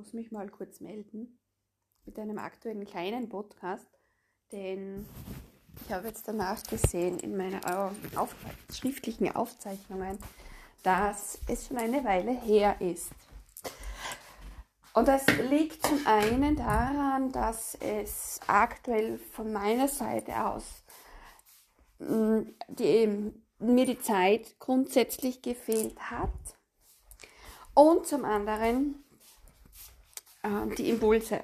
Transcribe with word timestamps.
muss 0.00 0.14
mich 0.14 0.32
mal 0.32 0.48
kurz 0.48 0.80
melden 0.80 1.38
mit 2.06 2.18
einem 2.18 2.38
aktuellen 2.38 2.86
kleinen 2.86 3.28
Podcast, 3.28 3.86
denn 4.50 5.06
ich 5.84 5.92
habe 5.92 6.08
jetzt 6.08 6.26
danach 6.26 6.62
gesehen 6.62 7.18
in 7.18 7.36
meinen 7.36 7.62
auf 8.16 8.34
schriftlichen 8.72 9.30
Aufzeichnungen, 9.36 10.18
dass 10.82 11.38
es 11.48 11.66
schon 11.66 11.76
eine 11.76 12.02
Weile 12.02 12.32
her 12.32 12.80
ist. 12.80 13.12
Und 14.94 15.06
das 15.06 15.26
liegt 15.50 15.84
zum 15.84 16.06
einen 16.06 16.56
daran, 16.56 17.30
dass 17.32 17.74
es 17.74 18.40
aktuell 18.46 19.18
von 19.18 19.52
meiner 19.52 19.86
Seite 19.86 20.46
aus 20.46 20.64
mm, 21.98 22.40
die, 22.68 23.32
mir 23.58 23.84
die 23.84 24.00
Zeit 24.00 24.58
grundsätzlich 24.58 25.42
gefehlt 25.42 26.10
hat 26.10 26.32
und 27.74 28.06
zum 28.06 28.24
anderen 28.24 29.04
äh, 30.42 30.74
die 30.76 30.88
Impulse. 30.88 31.42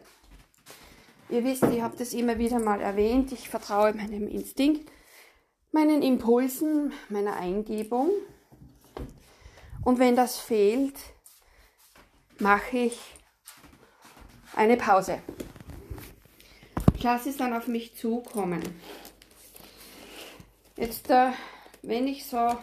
Ihr 1.29 1.43
wisst, 1.45 1.65
ich 1.65 1.83
habe 1.83 1.97
das 1.97 2.13
immer 2.13 2.39
wieder 2.39 2.61
mal 2.61 2.81
erwähnt, 2.81 3.33
ich 3.33 3.49
vertraue 3.49 3.93
meinem 3.93 4.29
Instinkt, 4.29 4.91
meinen 5.73 6.03
Impulsen, 6.03 6.93
meiner 7.09 7.37
Eingebung. 7.37 8.11
Und 9.85 9.99
wenn 9.99 10.15
das 10.15 10.39
fehlt, 10.39 10.95
mache 12.39 12.79
ich 12.79 12.99
eine 14.55 14.77
Pause. 14.77 15.21
Ich 16.95 17.03
lasse 17.03 17.29
es 17.29 17.37
dann 17.37 17.53
auf 17.53 17.67
mich 17.67 17.97
zukommen. 17.97 18.63
Jetzt, 20.77 21.11
äh, 21.11 21.31
wenn 21.83 22.07
ich 22.07 22.27
so 22.27 22.57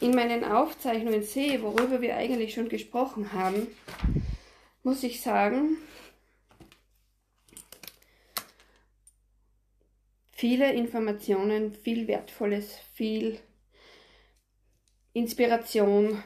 in 0.00 0.14
meinen 0.14 0.44
Aufzeichnungen 0.44 1.22
sehe, 1.22 1.62
worüber 1.62 2.00
wir 2.00 2.16
eigentlich 2.16 2.54
schon 2.54 2.68
gesprochen 2.68 3.32
haben, 3.32 3.68
muss 4.86 5.02
ich 5.02 5.20
sagen, 5.20 5.78
viele 10.30 10.72
Informationen, 10.72 11.74
viel 11.74 12.06
Wertvolles, 12.06 12.78
viel 12.94 13.40
Inspiration, 15.12 16.22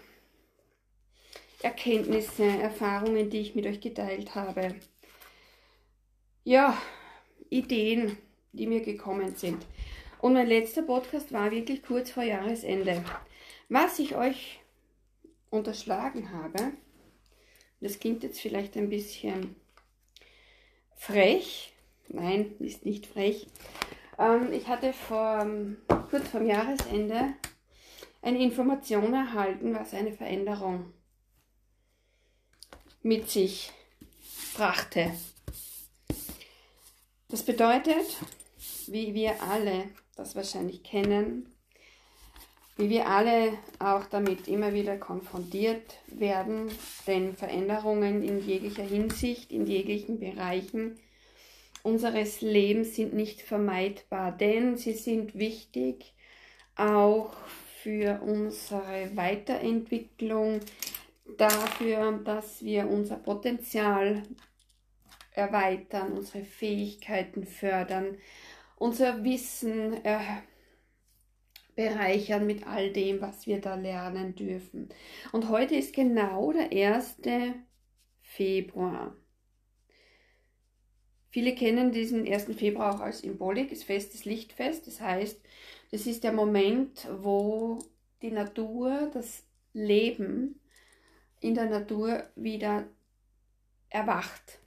Erkenntnisse, 1.62 2.44
Erfahrungen, 2.44 3.30
die 3.30 3.40
ich 3.40 3.54
mit 3.54 3.64
euch 3.64 3.80
geteilt 3.80 4.34
habe. 4.34 4.74
Ja, 6.44 6.76
Ideen, 7.48 8.18
die 8.52 8.66
mir 8.66 8.82
gekommen 8.82 9.36
sind. 9.36 9.64
Und 10.18 10.34
mein 10.34 10.48
letzter 10.48 10.82
Podcast 10.82 11.32
war 11.32 11.50
wirklich 11.50 11.82
kurz 11.82 12.10
vor 12.10 12.24
Jahresende. 12.24 13.02
Was 13.70 13.98
ich 13.98 14.16
euch 14.16 14.60
unterschlagen 15.48 16.30
habe, 16.30 16.74
das 17.80 17.98
klingt 17.98 18.22
jetzt 18.22 18.40
vielleicht 18.40 18.76
ein 18.76 18.88
bisschen 18.88 19.56
frech. 20.96 21.72
Nein, 22.08 22.54
ist 22.58 22.84
nicht 22.84 23.06
frech. 23.06 23.46
Ähm, 24.18 24.52
ich 24.52 24.68
hatte 24.68 24.92
vor, 24.92 25.46
kurz 26.10 26.28
vor 26.28 26.42
Jahresende 26.42 27.34
eine 28.22 28.42
Information 28.42 29.14
erhalten, 29.14 29.74
was 29.74 29.94
eine 29.94 30.12
Veränderung 30.12 30.92
mit 33.02 33.30
sich 33.30 33.72
brachte. 34.54 35.12
Das 37.28 37.44
bedeutet, 37.44 38.18
wie 38.88 39.14
wir 39.14 39.42
alle 39.42 39.88
das 40.16 40.34
wahrscheinlich 40.34 40.82
kennen, 40.82 41.49
wie 42.80 42.88
wir 42.88 43.06
alle 43.06 43.52
auch 43.78 44.06
damit 44.06 44.48
immer 44.48 44.72
wieder 44.72 44.96
konfrontiert 44.96 45.98
werden, 46.06 46.70
denn 47.06 47.36
Veränderungen 47.36 48.22
in 48.22 48.40
jeglicher 48.40 48.82
Hinsicht, 48.82 49.52
in 49.52 49.66
jeglichen 49.66 50.18
Bereichen 50.18 50.98
unseres 51.82 52.40
Lebens 52.40 52.96
sind 52.96 53.14
nicht 53.14 53.42
vermeidbar, 53.42 54.32
denn 54.32 54.76
sie 54.76 54.94
sind 54.94 55.38
wichtig 55.38 56.14
auch 56.74 57.32
für 57.82 58.20
unsere 58.22 59.10
Weiterentwicklung, 59.14 60.60
dafür, 61.36 62.20
dass 62.24 62.64
wir 62.64 62.88
unser 62.88 63.16
Potenzial 63.16 64.22
erweitern, 65.32 66.12
unsere 66.12 66.44
Fähigkeiten 66.44 67.46
fördern, 67.46 68.16
unser 68.76 69.22
Wissen 69.24 70.04
äh, 70.04 70.18
bereichern 71.80 72.46
mit 72.46 72.66
all 72.66 72.92
dem, 72.92 73.22
was 73.22 73.46
wir 73.46 73.58
da 73.58 73.74
lernen 73.74 74.34
dürfen. 74.34 74.90
Und 75.32 75.48
heute 75.48 75.76
ist 75.76 75.94
genau 75.94 76.52
der 76.52 76.70
1. 76.70 77.16
Februar. 78.20 79.16
Viele 81.30 81.54
kennen 81.54 81.90
diesen 81.90 82.30
1. 82.30 82.54
Februar 82.54 82.94
auch 82.94 83.00
als 83.00 83.20
Symbolik, 83.20 83.70
das 83.70 83.82
Fest 83.82 84.12
des 84.12 84.26
Lichtfest. 84.26 84.86
Das 84.88 85.00
heißt, 85.00 85.40
das 85.90 86.06
ist 86.06 86.22
der 86.22 86.34
Moment, 86.34 87.08
wo 87.22 87.78
die 88.20 88.30
Natur, 88.30 89.10
das 89.14 89.46
Leben 89.72 90.60
in 91.40 91.54
der 91.54 91.70
Natur 91.70 92.24
wieder 92.36 92.88
erwacht. 93.88 94.58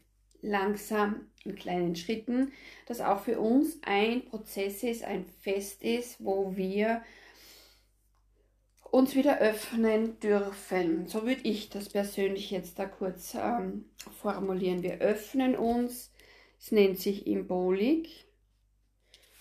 Langsam, 0.41 1.29
in 1.45 1.55
kleinen 1.55 1.95
Schritten, 1.95 2.51
dass 2.85 3.01
auch 3.01 3.21
für 3.21 3.39
uns 3.39 3.79
ein 3.83 4.25
Prozess 4.25 4.83
ist, 4.83 5.03
ein 5.03 5.25
Fest 5.41 5.83
ist, 5.83 6.23
wo 6.23 6.55
wir 6.55 7.03
uns 8.93 9.15
wieder 9.15 9.39
öffnen 9.39 10.19
dürfen. 10.19 11.07
So 11.07 11.25
würde 11.25 11.41
ich 11.43 11.69
das 11.69 11.89
persönlich 11.89 12.51
jetzt 12.51 12.77
da 12.77 12.85
kurz 12.85 13.33
ähm, 13.33 13.85
formulieren. 14.21 14.83
Wir 14.83 14.99
öffnen 14.99 15.55
uns. 15.55 16.11
Es 16.59 16.71
nennt 16.71 16.99
sich 16.99 17.25
Imbolik. 17.25 18.07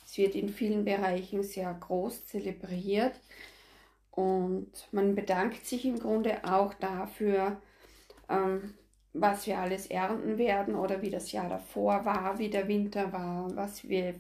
Es 0.06 0.16
wird 0.16 0.34
in 0.34 0.48
vielen 0.48 0.84
Bereichen 0.84 1.42
sehr 1.42 1.72
groß 1.72 2.26
zelebriert. 2.26 3.14
Und 4.10 4.70
man 4.90 5.14
bedankt 5.14 5.66
sich 5.66 5.84
im 5.84 5.98
Grunde 5.98 6.44
auch 6.44 6.74
dafür, 6.74 7.60
ähm, 8.28 8.74
was 9.12 9.46
wir 9.46 9.58
alles 9.58 9.86
ernten 9.86 10.38
werden 10.38 10.74
oder 10.74 11.02
wie 11.02 11.10
das 11.10 11.32
Jahr 11.32 11.48
davor 11.48 12.04
war, 12.04 12.38
wie 12.38 12.48
der 12.48 12.68
Winter 12.68 13.12
war, 13.12 13.54
was 13.54 13.88
wir 13.88 14.14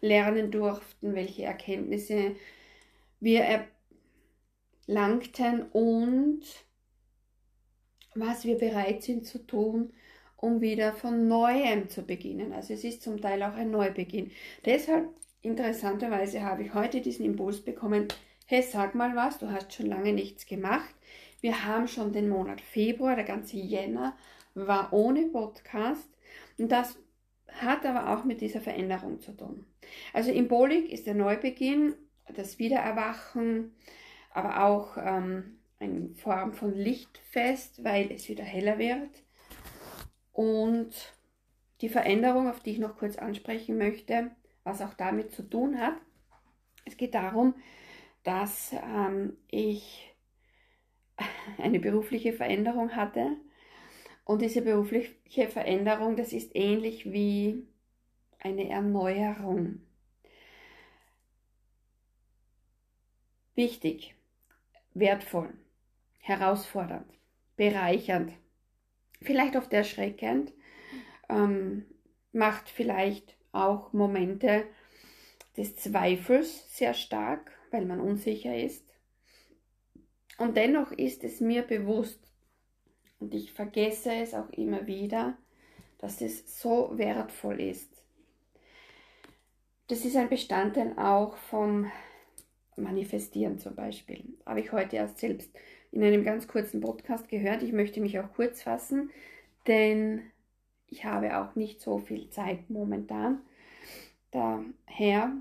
lernen 0.00 0.50
durften, 0.50 1.14
welche 1.14 1.44
Erkenntnisse 1.44 2.36
wir 3.20 3.66
erlangten 4.86 5.62
und 5.72 6.42
was 8.14 8.44
wir 8.44 8.56
bereit 8.58 9.02
sind 9.02 9.26
zu 9.26 9.46
tun, 9.46 9.92
um 10.36 10.60
wieder 10.60 10.92
von 10.92 11.28
neuem 11.28 11.88
zu 11.88 12.02
beginnen. 12.02 12.52
Also 12.52 12.74
es 12.74 12.84
ist 12.84 13.02
zum 13.02 13.20
Teil 13.20 13.42
auch 13.42 13.54
ein 13.54 13.70
Neubeginn. 13.70 14.30
Deshalb, 14.64 15.08
interessanterweise, 15.42 16.42
habe 16.42 16.64
ich 16.64 16.74
heute 16.74 17.00
diesen 17.00 17.24
Impuls 17.24 17.60
bekommen, 17.60 18.08
hey, 18.46 18.62
sag 18.62 18.94
mal 18.94 19.14
was, 19.14 19.38
du 19.38 19.50
hast 19.50 19.74
schon 19.74 19.86
lange 19.86 20.12
nichts 20.12 20.46
gemacht. 20.46 20.94
Wir 21.40 21.64
haben 21.64 21.86
schon 21.88 22.12
den 22.12 22.28
Monat 22.28 22.60
Februar, 22.60 23.14
der 23.14 23.24
ganze 23.24 23.56
Jänner 23.56 24.16
war 24.54 24.92
ohne 24.92 25.26
Podcast 25.26 26.08
und 26.58 26.72
das 26.72 26.98
hat 27.52 27.86
aber 27.86 28.10
auch 28.10 28.24
mit 28.24 28.40
dieser 28.40 28.60
Veränderung 28.60 29.20
zu 29.20 29.36
tun. 29.36 29.66
Also 30.12 30.30
Imbolik 30.30 30.90
ist 30.90 31.06
der 31.06 31.14
Neubeginn, 31.14 31.94
das 32.34 32.58
Wiedererwachen, 32.58 33.74
aber 34.32 34.64
auch 34.64 34.96
ähm, 34.98 35.58
eine 35.80 36.10
Form 36.16 36.52
von 36.52 36.74
Lichtfest, 36.74 37.84
weil 37.84 38.12
es 38.12 38.28
wieder 38.28 38.44
heller 38.44 38.78
wird. 38.78 39.22
Und 40.32 41.14
die 41.80 41.88
Veränderung, 41.88 42.48
auf 42.48 42.60
die 42.60 42.72
ich 42.72 42.78
noch 42.78 42.96
kurz 42.96 43.16
ansprechen 43.16 43.78
möchte, 43.78 44.30
was 44.64 44.82
auch 44.82 44.94
damit 44.94 45.32
zu 45.32 45.42
tun 45.42 45.80
hat, 45.80 45.94
es 46.84 46.96
geht 46.96 47.14
darum, 47.14 47.54
dass 48.24 48.72
ähm, 48.72 49.36
ich 49.48 50.14
eine 51.58 51.80
berufliche 51.80 52.32
Veränderung 52.32 52.94
hatte. 52.94 53.36
Und 54.24 54.42
diese 54.42 54.62
berufliche 54.62 55.48
Veränderung, 55.48 56.16
das 56.16 56.32
ist 56.32 56.54
ähnlich 56.54 57.12
wie 57.12 57.66
eine 58.38 58.68
Erneuerung. 58.68 59.80
Wichtig, 63.54 64.14
wertvoll, 64.94 65.52
herausfordernd, 66.20 67.10
bereichernd, 67.56 68.32
vielleicht 69.20 69.56
oft 69.56 69.72
erschreckend, 69.72 70.52
ähm, 71.28 71.86
macht 72.32 72.68
vielleicht 72.68 73.36
auch 73.52 73.92
Momente 73.92 74.64
des 75.56 75.74
Zweifels 75.74 76.76
sehr 76.76 76.94
stark, 76.94 77.50
weil 77.70 77.84
man 77.84 78.00
unsicher 78.00 78.56
ist. 78.56 78.84
Und 80.38 80.56
dennoch 80.56 80.92
ist 80.92 81.24
es 81.24 81.40
mir 81.40 81.62
bewusst, 81.62 82.20
und 83.20 83.34
ich 83.34 83.52
vergesse 83.52 84.12
es 84.12 84.32
auch 84.32 84.48
immer 84.50 84.86
wieder, 84.86 85.36
dass 85.98 86.20
es 86.20 86.60
so 86.60 86.96
wertvoll 86.96 87.60
ist. 87.60 87.90
Das 89.88 90.04
ist 90.04 90.16
ein 90.16 90.28
Bestandteil 90.28 90.96
auch 90.96 91.36
vom 91.36 91.90
manifestieren 92.76 93.58
zum 93.58 93.74
Beispiel. 93.74 94.22
Habe 94.46 94.60
ich 94.60 94.70
heute 94.70 94.96
erst 94.96 95.18
selbst 95.18 95.50
in 95.90 96.04
einem 96.04 96.22
ganz 96.22 96.46
kurzen 96.46 96.80
Podcast 96.80 97.28
gehört. 97.28 97.64
Ich 97.64 97.72
möchte 97.72 98.00
mich 98.00 98.20
auch 98.20 98.32
kurz 98.32 98.62
fassen, 98.62 99.10
denn 99.66 100.22
ich 100.86 101.04
habe 101.04 101.38
auch 101.38 101.56
nicht 101.56 101.80
so 101.80 101.98
viel 101.98 102.30
Zeit 102.30 102.70
momentan. 102.70 103.40
Daher, 104.30 105.32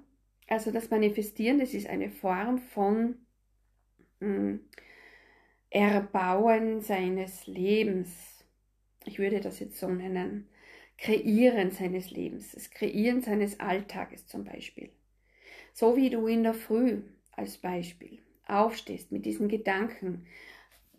also 0.48 0.72
das 0.72 0.90
Manifestieren, 0.90 1.60
das 1.60 1.76
ist 1.76 1.88
eine 1.88 2.10
Form 2.10 2.58
von 2.58 3.16
mh, 4.20 4.28
hm, 4.28 4.60
Erbauen 5.70 6.82
seines 6.82 7.46
Lebens. 7.46 8.46
Ich 9.06 9.20
würde 9.20 9.42
das 9.42 9.60
jetzt 9.60 9.80
so 9.80 9.90
nennen. 9.90 10.48
Kreieren 10.98 11.72
seines 11.72 12.10
Lebens, 12.10 12.54
das 12.54 12.72
Kreieren 12.72 13.22
seines 13.22 13.60
Alltages 13.60 14.26
zum 14.26 14.44
Beispiel. 14.44 14.90
So 15.74 15.96
wie 15.96 16.10
du 16.10 16.26
in 16.26 16.44
der 16.44 16.56
Früh 16.56 17.02
als 17.32 17.58
Beispiel 17.58 18.20
aufstehst 18.48 19.12
mit 19.12 19.26
diesen 19.26 19.48
Gedanken, 19.48 20.26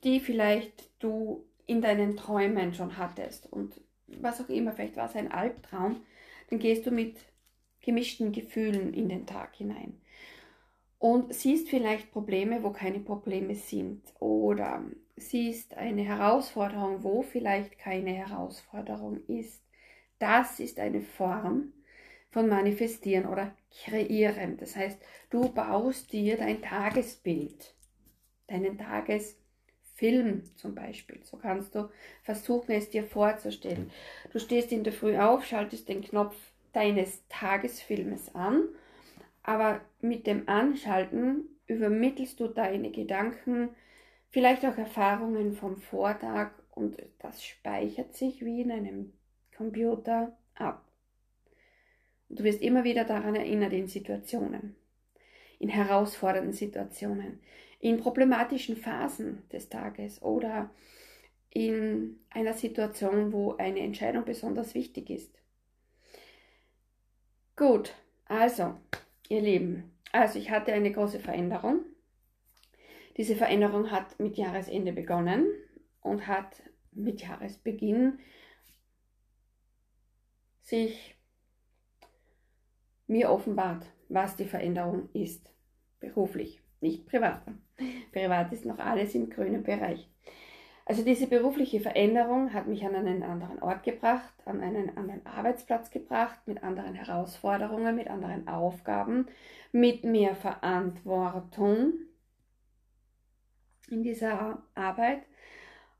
die 0.04 0.20
vielleicht 0.20 0.90
du 1.00 1.44
in 1.66 1.82
deinen 1.82 2.16
Träumen 2.16 2.74
schon 2.74 2.96
hattest 2.96 3.52
und 3.52 3.80
was 4.06 4.40
auch 4.40 4.48
immer, 4.48 4.72
vielleicht 4.72 4.96
war 4.96 5.06
es 5.06 5.16
ein 5.16 5.32
Albtraum, 5.32 6.04
dann 6.48 6.60
gehst 6.60 6.86
du 6.86 6.90
mit 6.92 7.16
gemischten 7.80 8.32
Gefühlen 8.32 8.94
in 8.94 9.08
den 9.08 9.26
Tag 9.26 9.56
hinein 9.56 10.00
und 10.98 11.32
siehst 11.32 11.68
vielleicht 11.68 12.10
Probleme, 12.10 12.62
wo 12.62 12.70
keine 12.70 13.00
Probleme 13.00 13.54
sind 13.54 14.02
oder 14.18 14.84
siehst 15.16 15.76
eine 15.76 16.02
Herausforderung, 16.02 17.02
wo 17.02 17.22
vielleicht 17.22 17.78
keine 17.78 18.12
Herausforderung 18.12 19.20
ist. 19.26 19.62
Das 20.18 20.58
ist 20.58 20.80
eine 20.80 21.00
Form 21.00 21.72
von 22.30 22.48
manifestieren 22.48 23.26
oder 23.26 23.54
kreieren. 23.70 24.56
Das 24.58 24.76
heißt, 24.76 25.00
du 25.30 25.48
baust 25.52 26.12
dir 26.12 26.36
dein 26.36 26.60
Tagesbild, 26.62 27.74
deinen 28.48 28.76
Tagesfilm 28.76 30.44
zum 30.56 30.74
Beispiel. 30.74 31.20
So 31.24 31.36
kannst 31.36 31.74
du 31.74 31.88
versuchen, 32.22 32.72
es 32.72 32.90
dir 32.90 33.04
vorzustellen. 33.04 33.90
Du 34.32 34.38
stehst 34.40 34.72
in 34.72 34.84
der 34.84 34.92
Früh 34.92 35.16
auf, 35.16 35.44
schaltest 35.44 35.88
den 35.88 36.02
Knopf 36.02 36.36
deines 36.72 37.22
Tagesfilmes 37.28 38.34
an, 38.34 38.68
aber 39.48 39.80
mit 40.02 40.26
dem 40.26 40.46
Anschalten 40.46 41.48
übermittelst 41.68 42.38
du 42.38 42.48
deine 42.48 42.90
Gedanken, 42.90 43.70
vielleicht 44.28 44.62
auch 44.66 44.76
Erfahrungen 44.76 45.54
vom 45.54 45.78
Vortag 45.78 46.50
und 46.70 46.98
das 47.18 47.42
speichert 47.42 48.14
sich 48.14 48.44
wie 48.44 48.60
in 48.60 48.70
einem 48.70 49.14
Computer 49.56 50.36
ab. 50.54 50.86
Du 52.28 52.44
wirst 52.44 52.60
immer 52.60 52.84
wieder 52.84 53.06
daran 53.06 53.36
erinnert 53.36 53.72
in 53.72 53.86
Situationen, 53.86 54.76
in 55.58 55.70
herausfordernden 55.70 56.52
Situationen, 56.52 57.40
in 57.80 57.96
problematischen 57.96 58.76
Phasen 58.76 59.48
des 59.50 59.70
Tages 59.70 60.20
oder 60.20 60.68
in 61.48 62.20
einer 62.28 62.52
Situation, 62.52 63.32
wo 63.32 63.56
eine 63.56 63.80
Entscheidung 63.80 64.26
besonders 64.26 64.74
wichtig 64.74 65.08
ist. 65.08 65.32
Gut, 67.56 67.94
also, 68.26 68.74
ihr 69.28 69.40
Lieben, 69.40 69.92
also 70.12 70.38
ich 70.38 70.50
hatte 70.50 70.72
eine 70.72 70.92
große 70.92 71.20
Veränderung. 71.20 71.84
Diese 73.16 73.36
Veränderung 73.36 73.90
hat 73.90 74.18
mit 74.20 74.36
Jahresende 74.36 74.92
begonnen 74.92 75.46
und 76.00 76.26
hat 76.26 76.62
mit 76.92 77.20
Jahresbeginn 77.20 78.18
sich 80.62 81.16
mir 83.06 83.30
offenbart, 83.30 83.86
was 84.08 84.36
die 84.36 84.44
Veränderung 84.44 85.08
ist. 85.12 85.52
Beruflich, 85.98 86.62
nicht 86.80 87.06
privat. 87.06 87.42
Privat 88.12 88.52
ist 88.52 88.64
noch 88.64 88.78
alles 88.78 89.14
im 89.14 89.30
grünen 89.30 89.62
Bereich. 89.62 90.08
Also 90.88 91.04
diese 91.04 91.26
berufliche 91.26 91.80
Veränderung 91.80 92.54
hat 92.54 92.66
mich 92.66 92.82
an 92.82 92.94
einen 92.94 93.22
anderen 93.22 93.62
Ort 93.62 93.82
gebracht, 93.82 94.32
an 94.46 94.62
einen 94.62 94.96
anderen 94.96 95.24
Arbeitsplatz 95.26 95.90
gebracht, 95.90 96.38
mit 96.46 96.62
anderen 96.62 96.94
Herausforderungen, 96.94 97.94
mit 97.94 98.08
anderen 98.08 98.48
Aufgaben, 98.48 99.26
mit 99.70 100.04
mehr 100.04 100.34
Verantwortung 100.34 101.92
in 103.90 104.02
dieser 104.02 104.62
Arbeit. 104.74 105.24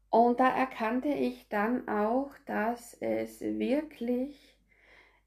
Und 0.08 0.40
da 0.40 0.49
erkannte 0.56 1.08
ich 1.08 1.46
dann 1.50 1.87
auch, 1.87 2.31
dass 2.46 2.94
es 2.94 3.43
wirklich 3.43 4.56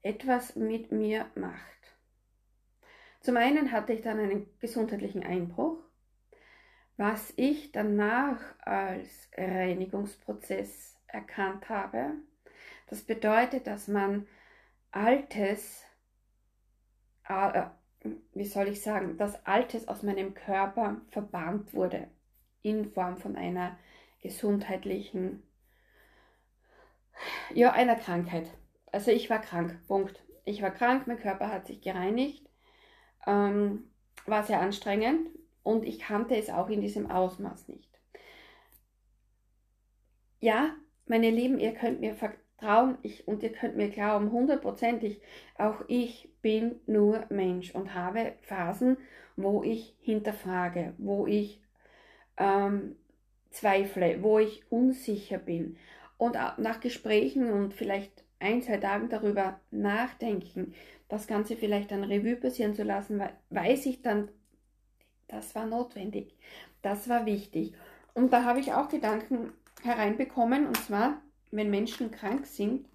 etwas 0.02 0.56
mit 0.56 0.90
mir 0.90 1.26
macht. 1.36 1.60
Zum 3.20 3.36
einen 3.36 3.70
hatte 3.70 3.92
ich 3.92 4.02
dann 4.02 4.18
einen 4.18 4.48
gesundheitlichen 4.58 5.22
Einbruch, 5.22 5.78
was 7.02 7.32
ich 7.34 7.72
danach 7.72 8.38
als 8.60 9.28
Reinigungsprozess 9.36 10.96
erkannt 11.08 11.68
habe. 11.68 12.12
Das 12.86 13.02
bedeutet, 13.02 13.66
dass 13.66 13.88
man 13.88 14.28
Altes, 14.92 15.82
äh, 17.28 17.64
wie 18.34 18.44
soll 18.44 18.68
ich 18.68 18.82
sagen, 18.82 19.16
dass 19.16 19.44
Altes 19.46 19.88
aus 19.88 20.04
meinem 20.04 20.34
Körper 20.34 21.00
verbannt 21.08 21.74
wurde 21.74 22.06
in 22.62 22.92
Form 22.92 23.16
von 23.16 23.34
einer 23.34 23.76
gesundheitlichen, 24.22 25.42
ja, 27.52 27.72
einer 27.72 27.96
Krankheit. 27.96 28.48
Also 28.92 29.10
ich 29.10 29.28
war 29.28 29.40
krank, 29.40 29.76
Punkt. 29.88 30.22
Ich 30.44 30.62
war 30.62 30.70
krank, 30.70 31.08
mein 31.08 31.18
Körper 31.18 31.48
hat 31.48 31.66
sich 31.66 31.80
gereinigt, 31.80 32.48
ähm, 33.26 33.90
war 34.24 34.44
sehr 34.44 34.60
anstrengend 34.60 35.41
und 35.62 35.84
ich 35.84 35.98
kannte 35.98 36.36
es 36.36 36.50
auch 36.50 36.68
in 36.68 36.80
diesem 36.80 37.10
Ausmaß 37.10 37.68
nicht. 37.68 37.88
Ja, 40.40 40.74
meine 41.06 41.30
Lieben, 41.30 41.58
ihr 41.58 41.72
könnt 41.72 42.00
mir 42.00 42.14
vertrauen 42.14 42.98
ich, 43.02 43.28
und 43.28 43.42
ihr 43.42 43.52
könnt 43.52 43.76
mir 43.76 43.90
glauben, 43.90 44.32
hundertprozentig, 44.32 45.20
auch 45.56 45.82
ich 45.88 46.28
bin 46.42 46.80
nur 46.86 47.26
Mensch 47.28 47.74
und 47.74 47.94
habe 47.94 48.34
Phasen, 48.42 48.96
wo 49.36 49.62
ich 49.62 49.96
hinterfrage, 50.00 50.94
wo 50.98 51.26
ich 51.26 51.60
ähm, 52.36 52.96
zweifle, 53.50 54.22
wo 54.22 54.38
ich 54.38 54.64
unsicher 54.70 55.38
bin. 55.38 55.76
Und 56.18 56.34
nach 56.34 56.80
Gesprächen 56.80 57.52
und 57.52 57.74
vielleicht 57.74 58.24
ein, 58.38 58.62
zwei 58.62 58.78
Tagen 58.78 59.08
darüber 59.08 59.60
nachdenken, 59.70 60.74
das 61.08 61.26
Ganze 61.26 61.56
vielleicht 61.56 61.90
dann 61.90 62.04
Revue 62.04 62.36
passieren 62.36 62.74
zu 62.74 62.82
lassen, 62.82 63.22
weiß 63.50 63.86
ich 63.86 64.02
dann, 64.02 64.28
das 65.32 65.54
war 65.54 65.66
notwendig, 65.66 66.36
das 66.82 67.08
war 67.08 67.24
wichtig. 67.24 67.74
Und 68.14 68.32
da 68.32 68.44
habe 68.44 68.60
ich 68.60 68.74
auch 68.74 68.88
Gedanken 68.88 69.52
hereinbekommen, 69.82 70.66
und 70.66 70.76
zwar, 70.76 71.22
wenn 71.50 71.70
Menschen 71.70 72.10
krank 72.10 72.46
sind, 72.46 72.86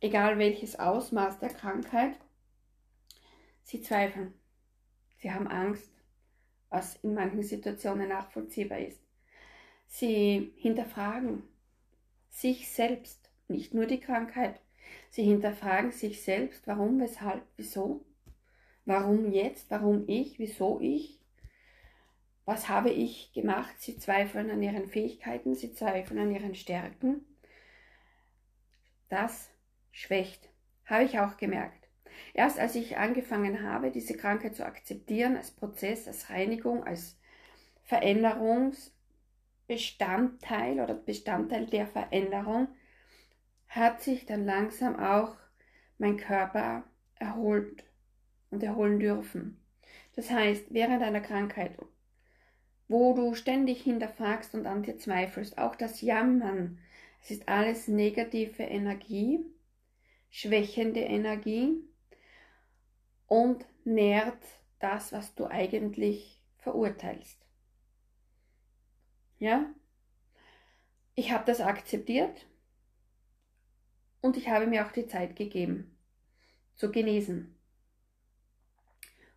egal 0.00 0.38
welches 0.38 0.78
Ausmaß 0.78 1.38
der 1.38 1.50
Krankheit, 1.50 2.16
sie 3.62 3.82
zweifeln, 3.82 4.32
sie 5.18 5.30
haben 5.30 5.48
Angst, 5.48 5.90
was 6.70 6.96
in 7.02 7.14
manchen 7.14 7.42
Situationen 7.42 8.08
nachvollziehbar 8.08 8.78
ist. 8.78 9.00
Sie 9.86 10.52
hinterfragen 10.56 11.42
sich 12.30 12.70
selbst, 12.70 13.30
nicht 13.48 13.74
nur 13.74 13.86
die 13.86 14.00
Krankheit. 14.00 14.60
Sie 15.10 15.24
hinterfragen 15.24 15.92
sich 15.92 16.22
selbst, 16.22 16.66
warum, 16.66 17.00
weshalb, 17.00 17.42
wieso. 17.56 18.04
Warum 18.86 19.30
jetzt, 19.30 19.70
warum 19.70 20.04
ich, 20.08 20.38
wieso 20.38 20.80
ich. 20.80 21.20
Was 22.46 22.68
habe 22.68 22.90
ich 22.90 23.32
gemacht? 23.32 23.74
Sie 23.78 23.98
zweifeln 23.98 24.50
an 24.50 24.62
ihren 24.62 24.86
Fähigkeiten, 24.86 25.56
sie 25.56 25.74
zweifeln 25.74 26.20
an 26.20 26.32
ihren 26.32 26.54
Stärken. 26.54 27.26
Das 29.08 29.50
schwächt, 29.90 30.48
habe 30.84 31.02
ich 31.04 31.18
auch 31.18 31.36
gemerkt. 31.36 31.88
Erst 32.34 32.60
als 32.60 32.76
ich 32.76 32.98
angefangen 32.98 33.62
habe, 33.62 33.90
diese 33.90 34.16
Krankheit 34.16 34.54
zu 34.54 34.64
akzeptieren 34.64 35.36
als 35.36 35.50
Prozess, 35.50 36.06
als 36.06 36.30
Reinigung, 36.30 36.84
als 36.84 37.18
Veränderungsbestandteil 37.82 40.78
oder 40.80 40.94
Bestandteil 40.94 41.66
der 41.66 41.88
Veränderung, 41.88 42.68
hat 43.68 44.02
sich 44.02 44.24
dann 44.24 44.46
langsam 44.46 45.00
auch 45.00 45.36
mein 45.98 46.16
Körper 46.16 46.84
erholt 47.16 47.82
und 48.50 48.62
erholen 48.62 49.00
dürfen. 49.00 49.60
Das 50.14 50.30
heißt, 50.30 50.66
während 50.70 51.02
einer 51.02 51.20
Krankheit, 51.20 51.76
wo 52.88 53.14
du 53.14 53.34
ständig 53.34 53.82
hinterfragst 53.82 54.54
und 54.54 54.66
an 54.66 54.82
dir 54.82 54.96
zweifelst, 54.96 55.58
auch 55.58 55.74
das 55.74 56.00
Jammern, 56.00 56.78
es 57.22 57.30
ist 57.30 57.48
alles 57.48 57.88
negative 57.88 58.62
Energie, 58.62 59.40
schwächende 60.30 61.00
Energie 61.00 61.82
und 63.26 63.66
nährt 63.84 64.42
das, 64.78 65.12
was 65.12 65.34
du 65.34 65.46
eigentlich 65.46 66.40
verurteilst. 66.58 67.44
Ja? 69.38 69.66
Ich 71.14 71.32
habe 71.32 71.44
das 71.44 71.60
akzeptiert 71.60 72.46
und 74.20 74.36
ich 74.36 74.48
habe 74.48 74.66
mir 74.66 74.86
auch 74.86 74.92
die 74.92 75.06
Zeit 75.06 75.34
gegeben, 75.34 75.96
zu 76.76 76.92
genesen. 76.92 77.56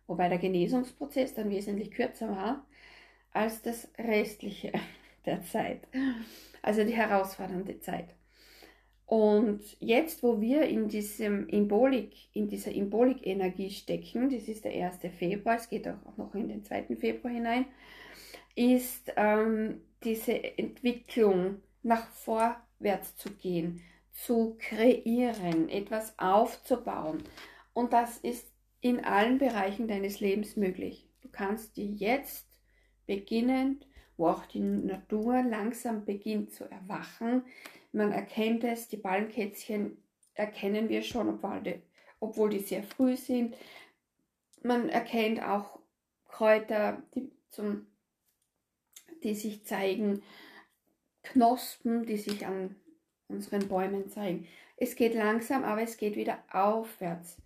wobei 0.06 0.28
der 0.28 0.38
Genesungsprozess 0.38 1.34
dann 1.34 1.50
wesentlich 1.50 1.90
kürzer 1.90 2.28
war 2.28 2.66
als 3.32 3.62
das 3.62 3.88
restliche 3.98 4.72
der 5.26 5.42
Zeit, 5.42 5.80
also 6.62 6.84
die 6.84 6.94
herausfordernde 6.94 7.80
Zeit. 7.80 8.14
Und 9.10 9.60
jetzt, 9.80 10.22
wo 10.22 10.40
wir 10.40 10.62
in 10.68 10.86
diesem 10.86 11.48
Imbolik, 11.48 12.14
in 12.32 12.46
dieser 12.46 12.70
Imbolik-Energie 12.70 13.70
stecken, 13.70 14.30
das 14.30 14.46
ist 14.46 14.64
der 14.64 14.72
1. 14.86 15.00
Februar, 15.18 15.56
es 15.56 15.68
geht 15.68 15.88
auch 15.88 16.16
noch 16.16 16.32
in 16.36 16.48
den 16.48 16.62
2. 16.62 16.94
Februar 16.94 17.32
hinein, 17.32 17.64
ist 18.54 19.12
ähm, 19.16 19.80
diese 20.04 20.56
Entwicklung 20.56 21.56
nach 21.82 22.08
vorwärts 22.10 23.16
zu 23.16 23.30
gehen, 23.30 23.82
zu 24.12 24.56
kreieren, 24.60 25.68
etwas 25.68 26.16
aufzubauen. 26.16 27.24
Und 27.72 27.92
das 27.92 28.18
ist 28.18 28.46
in 28.80 29.04
allen 29.04 29.38
Bereichen 29.38 29.88
deines 29.88 30.20
Lebens 30.20 30.56
möglich. 30.56 31.08
Du 31.22 31.28
kannst 31.28 31.76
dir 31.76 31.86
jetzt 31.86 32.49
beginnend, 33.10 33.88
wo 34.16 34.28
auch 34.28 34.46
die 34.46 34.60
Natur 34.60 35.42
langsam 35.42 36.04
beginnt 36.04 36.52
zu 36.52 36.64
erwachen, 36.70 37.42
man 37.90 38.12
erkennt 38.12 38.62
es, 38.62 38.86
die 38.86 38.98
Ballenkätzchen 38.98 39.96
erkennen 40.34 40.88
wir 40.88 41.02
schon, 41.02 41.28
obwohl 41.28 41.60
die, 41.60 41.82
obwohl 42.20 42.50
die 42.50 42.60
sehr 42.60 42.84
früh 42.84 43.16
sind. 43.16 43.56
Man 44.62 44.88
erkennt 44.88 45.42
auch 45.42 45.80
Kräuter, 46.28 47.02
die, 47.16 47.32
zum, 47.48 47.88
die 49.24 49.34
sich 49.34 49.64
zeigen, 49.64 50.22
Knospen, 51.24 52.06
die 52.06 52.16
sich 52.16 52.46
an 52.46 52.76
unseren 53.26 53.66
Bäumen 53.66 54.08
zeigen. 54.08 54.46
Es 54.76 54.94
geht 54.94 55.14
langsam, 55.16 55.64
aber 55.64 55.82
es 55.82 55.96
geht 55.96 56.14
wieder 56.14 56.38
aufwärts. 56.52 57.38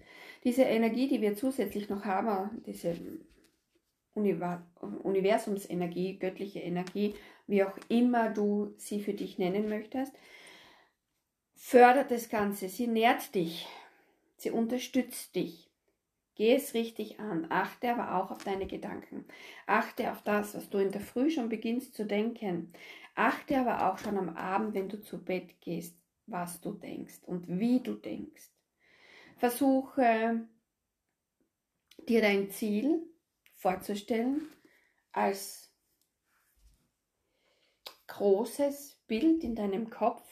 Diese 0.44 0.64
Energie, 0.64 1.08
die 1.08 1.22
wir 1.22 1.36
zusätzlich 1.36 1.88
noch 1.88 2.04
haben, 2.04 2.62
diese 2.66 2.94
Universumsenergie, 4.14 6.18
göttliche 6.18 6.60
Energie, 6.60 7.14
wie 7.46 7.64
auch 7.64 7.76
immer 7.88 8.30
du 8.30 8.74
sie 8.76 9.02
für 9.02 9.14
dich 9.14 9.38
nennen 9.38 9.68
möchtest, 9.68 10.12
fördert 11.54 12.10
das 12.10 12.28
Ganze. 12.28 12.68
Sie 12.68 12.86
nährt 12.86 13.34
dich, 13.34 13.66
sie 14.36 14.50
unterstützt 14.50 15.34
dich. 15.34 15.70
Geh 16.36 16.54
es 16.54 16.74
richtig 16.74 17.20
an. 17.20 17.46
Achte 17.48 17.92
aber 17.92 18.16
auch 18.16 18.32
auf 18.32 18.42
deine 18.42 18.66
Gedanken. 18.66 19.24
Achte 19.66 20.10
auf 20.10 20.22
das, 20.22 20.54
was 20.54 20.68
du 20.68 20.78
in 20.78 20.90
der 20.90 21.00
Früh 21.00 21.30
schon 21.30 21.48
beginnst 21.48 21.94
zu 21.94 22.06
denken. 22.06 22.72
Achte 23.14 23.58
aber 23.58 23.88
auch 23.88 23.98
schon 23.98 24.18
am 24.18 24.30
Abend, 24.30 24.74
wenn 24.74 24.88
du 24.88 25.00
zu 25.00 25.22
Bett 25.22 25.60
gehst, 25.60 25.96
was 26.26 26.60
du 26.60 26.72
denkst 26.72 27.20
und 27.26 27.46
wie 27.46 27.80
du 27.80 27.94
denkst. 27.94 28.50
Versuche 29.36 30.44
dir 32.08 32.20
dein 32.20 32.50
Ziel 32.50 33.02
vorzustellen 33.64 34.42
als 35.12 35.72
großes 38.08 39.00
Bild 39.06 39.42
in 39.42 39.54
deinem 39.54 39.88
Kopf. 39.88 40.22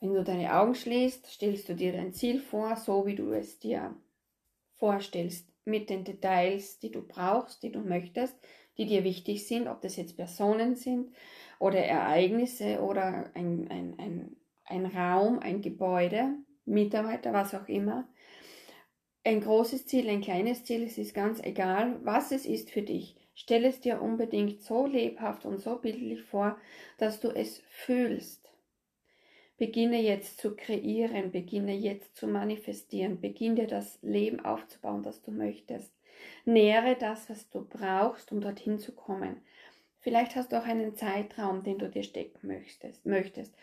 Wenn 0.00 0.14
du 0.14 0.24
deine 0.24 0.56
Augen 0.58 0.74
schließt, 0.74 1.26
stellst 1.26 1.68
du 1.68 1.74
dir 1.74 1.92
dein 1.92 2.14
Ziel 2.14 2.40
vor, 2.40 2.76
so 2.76 3.04
wie 3.04 3.14
du 3.14 3.32
es 3.32 3.58
dir 3.58 3.94
vorstellst, 4.76 5.46
mit 5.66 5.90
den 5.90 6.04
Details, 6.04 6.78
die 6.78 6.90
du 6.90 7.02
brauchst, 7.06 7.62
die 7.62 7.70
du 7.70 7.80
möchtest, 7.80 8.34
die 8.78 8.86
dir 8.86 9.04
wichtig 9.04 9.46
sind, 9.46 9.68
ob 9.68 9.82
das 9.82 9.96
jetzt 9.96 10.16
Personen 10.16 10.76
sind 10.76 11.14
oder 11.58 11.80
Ereignisse 11.80 12.80
oder 12.80 13.30
ein, 13.34 13.68
ein, 13.70 13.98
ein, 13.98 14.36
ein 14.64 14.86
Raum, 14.86 15.38
ein 15.38 15.60
Gebäude, 15.60 16.34
Mitarbeiter, 16.64 17.34
was 17.34 17.54
auch 17.54 17.68
immer. 17.68 18.08
Ein 19.26 19.40
großes 19.40 19.86
Ziel, 19.86 20.10
ein 20.10 20.20
kleines 20.20 20.64
Ziel, 20.64 20.82
es 20.82 20.98
ist 20.98 21.14
ganz 21.14 21.40
egal, 21.42 21.98
was 22.04 22.30
es 22.30 22.44
ist 22.44 22.70
für 22.70 22.82
dich. 22.82 23.16
Stell 23.34 23.64
es 23.64 23.80
dir 23.80 24.02
unbedingt 24.02 24.60
so 24.60 24.86
lebhaft 24.86 25.46
und 25.46 25.62
so 25.62 25.76
bildlich 25.76 26.20
vor, 26.20 26.58
dass 26.98 27.20
du 27.20 27.28
es 27.28 27.62
fühlst. 27.70 28.52
Beginne 29.56 30.02
jetzt 30.02 30.38
zu 30.42 30.54
kreieren, 30.54 31.30
beginne 31.30 31.74
jetzt 31.74 32.16
zu 32.16 32.26
manifestieren, 32.26 33.18
beginne 33.18 33.66
das 33.66 33.98
Leben 34.02 34.44
aufzubauen, 34.44 35.02
das 35.02 35.22
du 35.22 35.30
möchtest. 35.30 35.90
Nähere 36.44 36.94
das, 36.94 37.30
was 37.30 37.48
du 37.48 37.64
brauchst, 37.64 38.30
um 38.30 38.42
dorthin 38.42 38.78
zu 38.78 38.92
kommen. 38.92 39.40
Vielleicht 40.00 40.36
hast 40.36 40.52
du 40.52 40.60
auch 40.60 40.66
einen 40.66 40.96
Zeitraum, 40.96 41.62
den 41.62 41.78
du 41.78 41.88
dir 41.88 42.02
stecken 42.02 42.46
möchtest. 42.46 43.06
möchtest. 43.06 43.54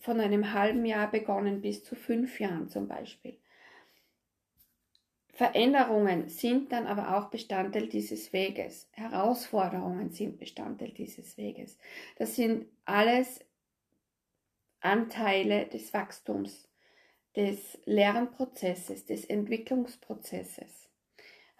Von 0.00 0.20
einem 0.20 0.52
halben 0.52 0.84
Jahr 0.84 1.10
begonnen 1.10 1.62
bis 1.62 1.82
zu 1.82 1.96
fünf 1.96 2.40
Jahren 2.40 2.68
zum 2.68 2.88
Beispiel. 2.88 3.38
Veränderungen 5.32 6.28
sind 6.28 6.72
dann 6.72 6.86
aber 6.86 7.16
auch 7.16 7.30
Bestandteil 7.30 7.88
dieses 7.88 8.32
Weges. 8.34 8.88
Herausforderungen 8.92 10.10
sind 10.10 10.38
Bestandteil 10.38 10.90
dieses 10.90 11.38
Weges. 11.38 11.78
Das 12.16 12.36
sind 12.36 12.66
alles 12.84 13.40
Anteile 14.80 15.66
des 15.66 15.94
Wachstums, 15.94 16.68
des 17.34 17.78
Lernprozesses, 17.86 19.06
des 19.06 19.24
Entwicklungsprozesses. 19.24 20.90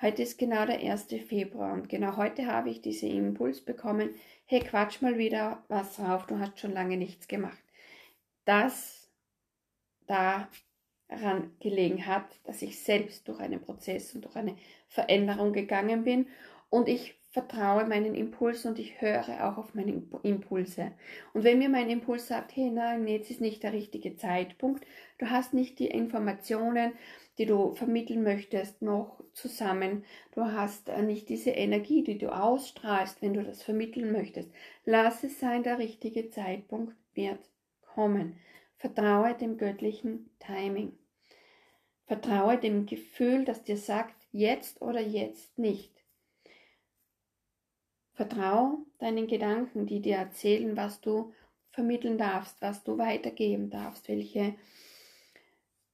Heute 0.02 0.22
ist 0.22 0.36
genau 0.36 0.66
der 0.66 0.80
1. 0.80 1.06
Februar 1.26 1.72
und 1.72 1.88
genau 1.88 2.16
heute 2.16 2.46
habe 2.46 2.68
ich 2.68 2.82
diesen 2.82 3.10
Impuls 3.10 3.64
bekommen, 3.64 4.14
hey, 4.44 4.60
quatsch 4.60 5.00
mal 5.00 5.16
wieder 5.16 5.64
was 5.68 5.96
drauf, 5.96 6.26
du 6.26 6.38
hast 6.40 6.58
schon 6.58 6.72
lange 6.72 6.96
nichts 6.96 7.26
gemacht. 7.26 7.62
Das 8.44 9.08
daran 11.12 11.50
gelegen 11.60 12.06
hat, 12.06 12.26
dass 12.44 12.62
ich 12.62 12.78
selbst 12.78 13.28
durch 13.28 13.40
einen 13.40 13.60
Prozess 13.60 14.14
und 14.14 14.24
durch 14.24 14.36
eine 14.36 14.56
Veränderung 14.88 15.52
gegangen 15.52 16.04
bin 16.04 16.26
und 16.70 16.88
ich 16.88 17.14
vertraue 17.32 17.86
meinen 17.86 18.14
Impulsen 18.14 18.72
und 18.72 18.78
ich 18.78 19.00
höre 19.00 19.24
auch 19.46 19.56
auf 19.56 19.74
meine 19.74 20.02
Impulse. 20.22 20.92
Und 21.32 21.44
wenn 21.44 21.58
mir 21.58 21.70
mein 21.70 21.88
Impuls 21.88 22.28
sagt, 22.28 22.54
hey, 22.54 22.70
nein, 22.70 23.06
jetzt 23.08 23.30
ist 23.30 23.40
nicht 23.40 23.62
der 23.62 23.72
richtige 23.72 24.16
Zeitpunkt, 24.16 24.84
du 25.18 25.30
hast 25.30 25.54
nicht 25.54 25.78
die 25.78 25.86
Informationen, 25.86 26.92
die 27.38 27.46
du 27.46 27.74
vermitteln 27.74 28.22
möchtest, 28.22 28.82
noch 28.82 29.22
zusammen, 29.32 30.04
du 30.34 30.44
hast 30.44 30.90
äh, 30.90 31.00
nicht 31.00 31.30
diese 31.30 31.50
Energie, 31.50 32.04
die 32.04 32.18
du 32.18 32.28
ausstrahlst, 32.28 33.22
wenn 33.22 33.32
du 33.32 33.42
das 33.42 33.62
vermitteln 33.62 34.12
möchtest, 34.12 34.50
lass 34.84 35.24
es 35.24 35.40
sein, 35.40 35.62
der 35.62 35.78
richtige 35.78 36.28
Zeitpunkt 36.28 36.94
wird 37.14 37.40
kommen. 37.94 38.36
Vertraue 38.76 39.34
dem 39.34 39.56
göttlichen 39.56 40.28
Timing. 40.38 40.92
Vertraue 42.06 42.58
dem 42.58 42.86
Gefühl, 42.86 43.44
das 43.44 43.62
dir 43.62 43.76
sagt, 43.76 44.14
jetzt 44.32 44.80
oder 44.82 45.00
jetzt 45.00 45.58
nicht. 45.58 45.92
Vertrau 48.14 48.78
deinen 48.98 49.26
Gedanken, 49.26 49.86
die 49.86 50.00
dir 50.00 50.16
erzählen, 50.16 50.76
was 50.76 51.00
du 51.00 51.32
vermitteln 51.70 52.18
darfst, 52.18 52.60
was 52.60 52.84
du 52.84 52.98
weitergeben 52.98 53.70
darfst, 53.70 54.08
welche 54.08 54.54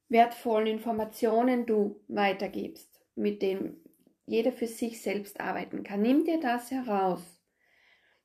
wertvollen 0.09 0.67
Informationen 0.67 1.67
du 1.67 2.01
weitergibst, 2.09 3.01
mit 3.15 3.43
denen 3.43 3.81
jeder 4.27 4.53
für 4.53 4.67
sich 4.67 5.01
selbst 5.01 5.41
arbeiten 5.41 5.85
kann. 5.85 6.03
Nimm 6.03 6.25
dir 6.25 6.41
das 6.41 6.71
heraus 6.71 7.23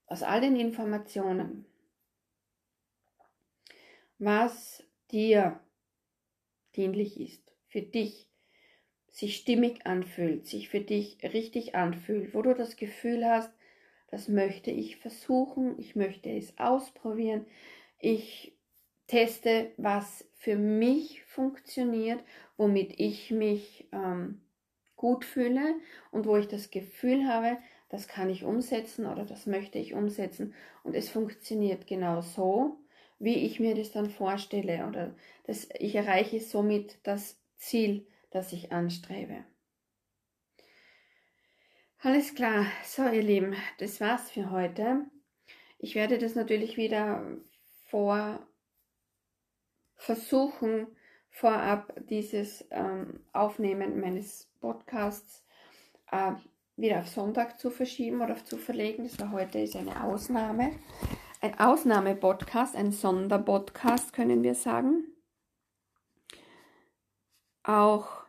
aus 0.07 0.23
all 0.23 0.41
den 0.41 0.55
Informationen, 0.55 1.65
was 4.17 4.83
dir 5.11 5.59
dienlich 6.75 7.19
ist, 7.19 7.42
für 7.73 7.81
dich 7.81 8.29
sich 9.09 9.35
stimmig 9.35 9.87
anfühlt, 9.87 10.45
sich 10.45 10.69
für 10.69 10.79
dich 10.79 11.17
richtig 11.23 11.73
anfühlt, 11.73 12.35
wo 12.35 12.43
du 12.43 12.53
das 12.53 12.75
Gefühl 12.75 13.25
hast, 13.25 13.51
das 14.09 14.27
möchte 14.27 14.69
ich 14.69 14.97
versuchen, 14.97 15.79
ich 15.79 15.95
möchte 15.95 16.29
es 16.29 16.55
ausprobieren, 16.59 17.47
ich 17.97 18.55
teste, 19.07 19.71
was 19.77 20.29
für 20.35 20.55
mich 20.55 21.23
funktioniert, 21.23 22.23
womit 22.57 22.99
ich 22.99 23.31
mich 23.31 23.87
ähm, 23.91 24.41
gut 24.95 25.25
fühle 25.25 25.75
und 26.11 26.27
wo 26.27 26.37
ich 26.37 26.47
das 26.47 26.69
Gefühl 26.69 27.27
habe, 27.27 27.57
das 27.89 28.07
kann 28.07 28.29
ich 28.29 28.43
umsetzen 28.43 29.07
oder 29.07 29.25
das 29.25 29.47
möchte 29.47 29.79
ich 29.79 29.95
umsetzen 29.95 30.53
und 30.83 30.95
es 30.95 31.09
funktioniert 31.09 31.87
genau 31.87 32.21
so, 32.21 32.77
wie 33.17 33.45
ich 33.45 33.59
mir 33.59 33.73
das 33.73 33.91
dann 33.91 34.11
vorstelle 34.11 34.85
oder 34.87 35.15
das, 35.45 35.69
ich 35.79 35.95
erreiche 35.95 36.39
somit 36.39 36.99
das 37.01 37.42
Ziel, 37.63 38.05
das 38.31 38.51
ich 38.51 38.71
anstrebe. 38.71 39.45
Alles 41.99 42.35
klar, 42.35 42.65
so 42.83 43.07
ihr 43.07 43.23
Lieben, 43.23 43.55
das 43.77 44.01
war's 44.01 44.29
für 44.29 44.51
heute. 44.51 45.05
Ich 45.79 45.95
werde 45.95 46.17
das 46.17 46.35
natürlich 46.35 46.75
wieder 46.75 47.25
vor 47.85 48.45
versuchen, 49.95 50.87
vorab 51.29 51.93
dieses 52.09 52.65
ähm, 52.71 53.21
Aufnehmen 53.31 54.01
meines 54.01 54.49
Podcasts 54.59 55.45
äh, 56.11 56.33
wieder 56.75 56.99
auf 56.99 57.07
Sonntag 57.07 57.57
zu 57.59 57.69
verschieben 57.69 58.21
oder 58.21 58.35
zu 58.43 58.57
verlegen. 58.57 59.03
Das 59.03 59.17
war 59.19 59.31
heute 59.31 59.59
ist 59.59 59.77
eine 59.77 60.03
Ausnahme. 60.03 60.71
Ein 61.39 61.57
Ausnahme-Podcast, 61.57 62.75
ein 62.75 62.91
Sonderpodcast, 62.91 64.11
können 64.11 64.43
wir 64.43 64.55
sagen. 64.55 65.12
Auch 67.63 68.23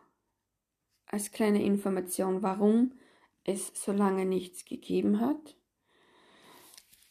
als 1.07 1.31
kleine 1.31 1.63
Information, 1.63 2.41
warum 2.41 2.93
es 3.43 3.71
so 3.73 3.91
lange 3.91 4.25
nichts 4.25 4.65
gegeben 4.65 5.19
hat. 5.19 5.55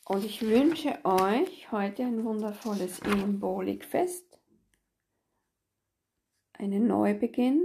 Und 0.07 0.25
ich 0.25 0.43
wünsche 0.43 0.99
euch 1.05 1.71
heute 1.73 2.03
ein 2.03 2.25
wundervolles 2.25 2.99
Embolikfest, 3.01 4.39
einen 6.53 6.87
Neubeginn, 6.87 7.63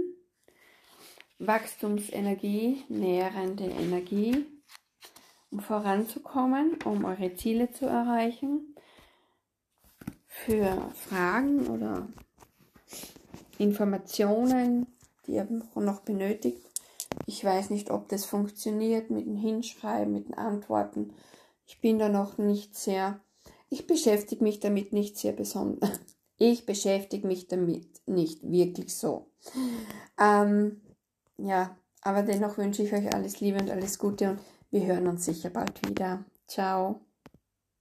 Wachstumsenergie, 1.38 2.84
nährende 2.88 3.64
Energie, 3.64 4.46
um 5.50 5.60
voranzukommen, 5.60 6.78
um 6.84 7.04
eure 7.04 7.34
Ziele 7.34 7.72
zu 7.72 7.86
erreichen. 7.86 8.74
Für 10.26 10.90
Fragen 10.94 11.66
oder 11.66 12.08
Informationen, 13.60 14.86
die 15.26 15.32
ihr 15.32 15.46
noch 15.74 16.00
benötigt, 16.00 16.66
ich 17.26 17.44
weiß 17.44 17.70
nicht, 17.70 17.90
ob 17.90 18.08
das 18.08 18.24
funktioniert 18.24 19.10
mit 19.10 19.26
dem 19.26 19.36
Hinschreiben, 19.36 20.12
mit 20.12 20.28
den 20.28 20.34
Antworten. 20.34 21.12
Ich 21.66 21.80
bin 21.80 21.98
da 21.98 22.08
noch 22.08 22.38
nicht 22.38 22.76
sehr, 22.76 23.20
ich 23.68 23.86
beschäftige 23.86 24.42
mich 24.42 24.60
damit 24.60 24.92
nicht 24.92 25.16
sehr 25.16 25.32
besonders. 25.32 25.90
Ich 26.42 26.64
beschäftige 26.64 27.26
mich 27.26 27.48
damit 27.48 27.86
nicht 28.06 28.50
wirklich 28.50 28.96
so. 28.96 29.26
Ähm, 30.18 30.80
ja, 31.36 31.76
aber 32.00 32.22
dennoch 32.22 32.56
wünsche 32.56 32.82
ich 32.82 32.94
euch 32.94 33.14
alles 33.14 33.40
Liebe 33.40 33.58
und 33.58 33.68
alles 33.68 33.98
Gute 33.98 34.30
und 34.30 34.40
wir 34.70 34.86
hören 34.86 35.06
uns 35.06 35.26
sicher 35.26 35.50
bald 35.50 35.86
wieder. 35.86 36.24
Ciao. 36.48 37.02